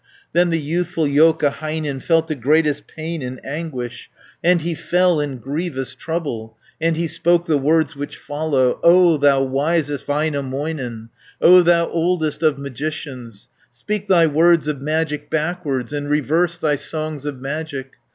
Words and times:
340 0.33 0.33
Then 0.33 0.49
the 0.49 0.59
youthful 0.65 1.05
Joukahainen 1.05 2.01
Felt 2.01 2.27
the 2.27 2.33
greatest 2.33 2.87
pain 2.87 3.21
and 3.21 3.39
anguish, 3.45 4.09
And 4.43 4.63
he 4.63 4.73
fell 4.73 5.19
in 5.19 5.37
grievous 5.37 5.93
trouble, 5.93 6.57
And 6.81 6.97
he 6.97 7.05
spoke 7.05 7.45
the 7.45 7.59
words 7.59 7.95
which 7.95 8.17
follow: 8.17 8.79
"O 8.81 9.17
thou 9.17 9.43
wisest 9.43 10.07
Väinämöinen, 10.07 11.09
O 11.39 11.61
thou 11.61 11.87
oldest 11.87 12.41
of 12.41 12.57
magicians, 12.57 13.47
Speak 13.71 14.07
thy 14.07 14.25
words 14.25 14.67
of 14.67 14.81
magic 14.81 15.29
backwards, 15.29 15.93
And 15.93 16.09
reverse 16.09 16.57
thy 16.57 16.77
songs 16.77 17.25
of 17.27 17.39
magic. 17.39 17.91